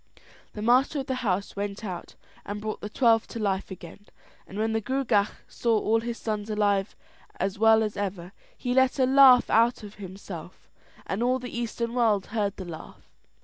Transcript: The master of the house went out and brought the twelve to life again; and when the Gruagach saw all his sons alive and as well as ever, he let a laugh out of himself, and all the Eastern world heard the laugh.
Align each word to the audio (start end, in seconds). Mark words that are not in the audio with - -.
The 0.53 0.63
master 0.63 0.99
of 1.01 1.05
the 1.05 1.13
house 1.21 1.55
went 1.55 1.85
out 1.85 2.15
and 2.43 2.59
brought 2.59 2.81
the 2.81 2.89
twelve 2.89 3.27
to 3.27 3.39
life 3.39 3.69
again; 3.69 4.07
and 4.47 4.57
when 4.57 4.73
the 4.73 4.81
Gruagach 4.81 5.29
saw 5.47 5.77
all 5.77 5.99
his 5.99 6.17
sons 6.17 6.49
alive 6.49 6.95
and 7.35 7.43
as 7.45 7.59
well 7.59 7.83
as 7.83 7.95
ever, 7.95 8.31
he 8.57 8.73
let 8.73 8.97
a 8.97 9.05
laugh 9.05 9.47
out 9.51 9.83
of 9.83 9.93
himself, 10.01 10.67
and 11.05 11.21
all 11.21 11.37
the 11.37 11.55
Eastern 11.55 11.93
world 11.93 12.25
heard 12.33 12.57
the 12.57 12.65
laugh. 12.65 13.11